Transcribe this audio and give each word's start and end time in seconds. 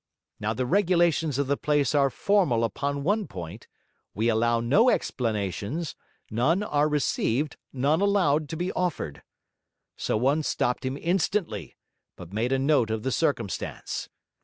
Now 0.39 0.53
the 0.55 0.65
regulations 0.65 1.37
of 1.37 1.45
the 1.45 1.57
place 1.57 1.93
are 1.93 2.09
formal 2.09 2.63
upon 2.63 3.03
one 3.03 3.27
point: 3.27 3.67
we 4.15 4.29
allow 4.29 4.59
no 4.59 4.89
explanations; 4.89 5.93
none 6.31 6.63
are 6.63 6.89
received, 6.89 7.55
none 7.71 8.01
allowed 8.01 8.49
to 8.49 8.57
be 8.57 8.71
offered. 8.71 9.21
So 9.97 10.17
one 10.17 10.41
stopped 10.41 10.85
him 10.85 10.97
instantly; 10.97 11.75
but 12.15 12.33
made 12.33 12.51
a 12.51 12.57
note 12.57 12.89
of 12.89 13.03
the 13.03 13.11
circumstance. 13.11 14.09